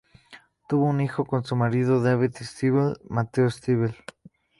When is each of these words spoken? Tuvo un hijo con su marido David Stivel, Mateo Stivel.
Tuvo 0.67 0.85
un 0.85 0.99
hijo 0.99 1.25
con 1.25 1.43
su 1.43 1.55
marido 1.55 2.01
David 2.01 2.31
Stivel, 2.41 2.97
Mateo 3.07 3.51
Stivel. 3.51 3.93